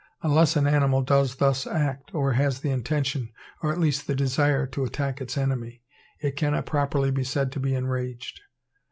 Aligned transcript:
Unless 0.23 0.55
an 0.55 0.65
animal 0.65 1.03
does 1.03 1.35
thus 1.35 1.67
act, 1.67 2.15
or 2.15 2.31
has 2.33 2.61
the 2.61 2.71
intention, 2.71 3.29
or 3.61 3.71
at 3.71 3.77
least 3.79 4.07
the 4.07 4.15
desire, 4.15 4.65
to 4.65 4.83
attack 4.83 5.21
its 5.21 5.37
enemy, 5.37 5.83
it 6.19 6.35
cannot 6.35 6.65
properly 6.65 7.11
be 7.11 7.23
said 7.23 7.51
to 7.51 7.59
be 7.59 7.75
enraged. 7.75 8.41